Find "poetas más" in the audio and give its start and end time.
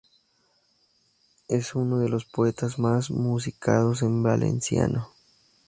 2.25-3.11